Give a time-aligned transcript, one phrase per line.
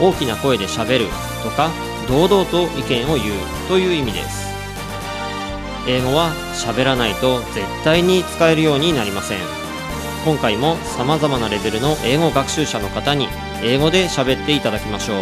[0.00, 1.06] 大きな声で喋る
[1.42, 1.70] とか
[2.08, 4.50] 堂々と意見を言うという意味です。
[5.86, 9.38] 英語は喋らないと絶対に使えるようになりません。
[10.24, 13.28] 今回も様々なレベルの英語学習者の方に
[13.62, 15.16] 英語で喋っていただきましょう。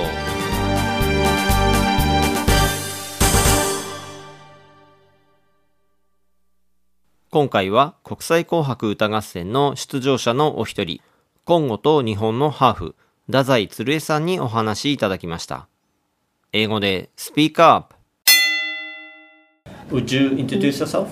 [7.31, 11.01] 今回は国際紅白歌合戦の出場者のお一人、
[11.45, 12.97] コンゴと日本のハーフ、
[13.31, 15.69] 太宰鶴江さんにお話しいただきました。
[16.55, 17.95] 英語で Speak Up!
[19.91, 21.09] Would you introduce yourself?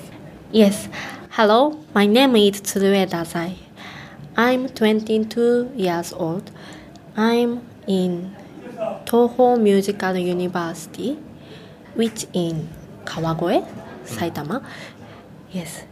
[0.50, 0.89] Yes.
[1.33, 3.56] Hello, my name is Tsurue Dazai.
[4.34, 6.50] I'm 22 years old.
[7.17, 8.34] I'm in
[9.05, 11.19] Toho Musical University,
[11.97, 12.67] which in
[13.05, 13.62] Kawagoe,
[14.06, 14.64] Saitama.
[15.53, 15.84] Yes.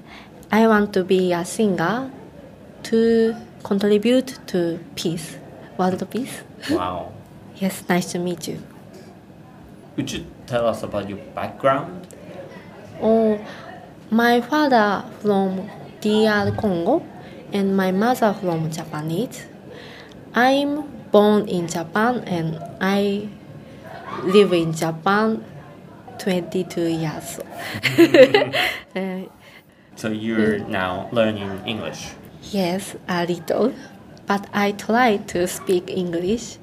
[0.50, 2.10] I want to be a singer
[2.84, 5.36] to contribute to peace,
[5.78, 6.42] world peace.
[6.70, 7.12] Wow.
[7.56, 8.58] Yes, nice to meet you.
[9.96, 12.04] Would you tell us about your background?
[13.00, 13.38] Oh,
[14.10, 17.06] my father from DR Congo
[17.52, 19.46] and my mother from Japanese.
[20.34, 23.28] I'm born in Japan and I
[24.24, 25.44] live in Japan
[26.18, 27.38] 22 years.
[28.96, 29.26] Uh,
[29.94, 32.14] So you're now learning English.
[32.50, 33.72] yes, a little,
[34.26, 36.58] but I try to speak English.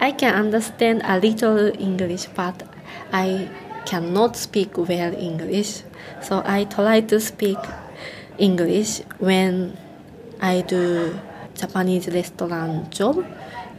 [0.00, 2.62] I can understand a little English, but
[3.12, 3.48] I
[3.86, 5.82] cannot speak well English.
[6.22, 7.58] So I try to speak
[8.38, 9.76] English when
[10.40, 11.18] I do
[11.54, 13.24] Japanese restaurant job,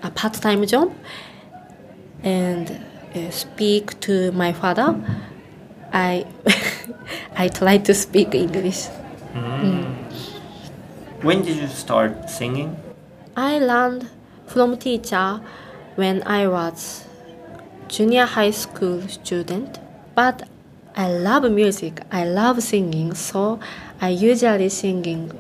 [0.02, 0.94] a part-time job,
[2.24, 2.80] and
[3.16, 4.96] uh, speak to my father.
[5.92, 6.26] I
[7.36, 8.88] I try to speak English.
[11.22, 12.78] When did you start singing?
[13.37, 14.09] I learned
[14.47, 15.41] from teacher
[15.97, 17.05] when I was
[17.89, 19.79] junior high school student,
[20.15, 20.49] but
[20.97, 22.03] I love music.
[22.11, 23.61] I love singing, so
[24.01, 25.31] I usually singing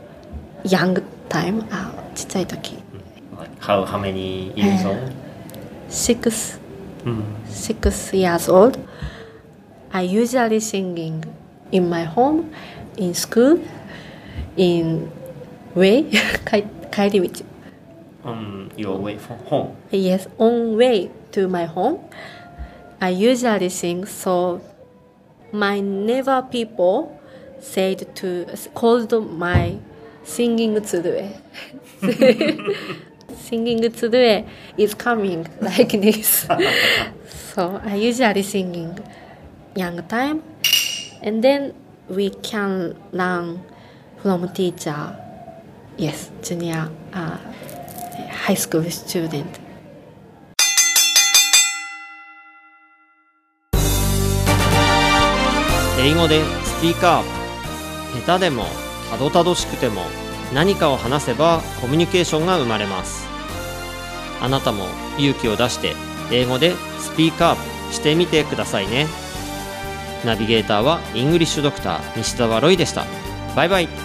[0.64, 1.64] young time.
[1.70, 2.74] あ、ちっちゃい時。
[3.36, 5.12] Like how, how many years Uh, old?
[5.88, 6.58] Six,
[7.48, 8.78] six years old.
[9.92, 11.24] I usually singing
[11.72, 12.44] in my home,
[12.96, 13.58] in school,
[14.56, 15.08] in
[15.74, 16.04] way
[16.44, 17.44] 帰帰り道。
[18.25, 19.77] On your way from home.
[19.91, 21.99] Yes, on way to my home,
[22.99, 24.05] I usually sing.
[24.05, 24.61] So
[25.51, 27.21] my neighbor people
[27.59, 29.77] said to called my
[30.23, 31.29] singing tsurue.
[33.37, 34.47] singing tsurue
[34.77, 36.47] is coming like this.
[37.53, 38.97] so I usually singing
[39.75, 40.41] young time,
[41.21, 41.73] and then
[42.09, 43.61] we can learn
[44.21, 45.15] from teacher.
[45.97, 46.89] Yes, junior.
[47.13, 47.37] Uh,
[48.47, 49.45] high school student.
[55.99, 58.65] 英語でスピーカー下手でも
[59.09, 60.01] たどたどしくても
[60.53, 63.27] 何かを話せばコミュニケーションが生まれます。
[64.41, 64.85] あなたも
[65.17, 65.93] 勇気を出して
[66.31, 69.07] 英語でスピーカーしてみてくださいね。
[70.25, 73.05] ナビゲーターはイングリッシュドクター西澤ロイでした。
[73.55, 74.04] バイバイ。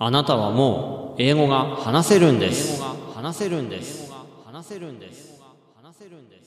[0.00, 2.76] あなたはもう英語が話せるんです。
[2.76, 4.12] 英語が話せるんです。
[4.46, 5.34] 話せるんです。
[5.34, 6.37] 英語が話せるんです。